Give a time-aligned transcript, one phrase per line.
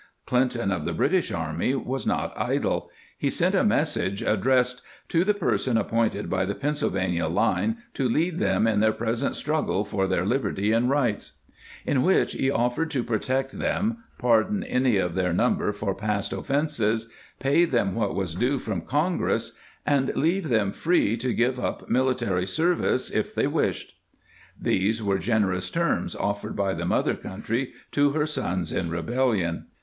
[0.25, 5.35] Clinton, of the British army, was not idle; he sent a message, addressed" To the
[5.35, 10.25] person appointed by the Pennsylvania line to lead them in their present struggle for their
[10.25, 11.33] lib erty and rights,"
[11.85, 16.47] in which he offered to protect them, pardon any of their number for past of
[16.47, 17.07] fences,
[17.39, 19.51] pay them what was due from Congress,
[19.85, 23.93] and leave them free to give up military service if they wished.
[24.59, 29.65] These were generous terms offered by the mother country to her sons in rebel lion.